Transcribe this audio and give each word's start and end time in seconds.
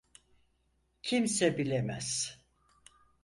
Kimse 1.01 1.57
bilemez. 1.57 2.39